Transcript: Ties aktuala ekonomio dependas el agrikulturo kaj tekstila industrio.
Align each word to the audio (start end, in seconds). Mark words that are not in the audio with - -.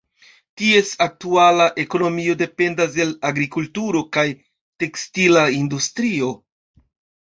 Ties 0.61 0.93
aktuala 1.05 1.67
ekonomio 1.83 2.35
dependas 2.41 2.99
el 3.07 3.15
agrikulturo 3.31 4.05
kaj 4.21 4.27
tekstila 4.85 5.49
industrio. 5.63 6.37